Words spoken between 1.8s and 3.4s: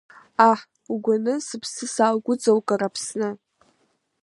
сааугәыҵаукыр, Аԥсны!